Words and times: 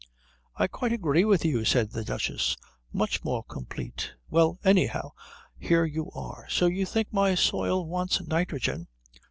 "I 0.55 0.65
quite 0.65 0.91
agree 0.91 1.25
with 1.25 1.45
you," 1.45 1.63
said 1.63 1.91
the 1.91 2.03
Duchess. 2.03 2.57
"Much 2.91 3.23
more 3.23 3.43
complete. 3.43 4.13
Well, 4.31 4.57
anyhow, 4.63 5.11
here 5.59 5.85
you 5.85 6.09
are. 6.15 6.47
So 6.49 6.65
you 6.65 6.87
think 6.87 7.13
my 7.13 7.35
soil 7.35 7.85
wants 7.85 8.19
nitrogen?" 8.19 8.87